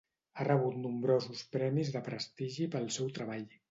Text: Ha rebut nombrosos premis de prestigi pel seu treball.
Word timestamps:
Ha 0.39 0.45
rebut 0.47 0.79
nombrosos 0.85 1.45
premis 1.59 1.95
de 1.99 2.05
prestigi 2.11 2.71
pel 2.77 2.95
seu 3.01 3.19
treball. 3.19 3.51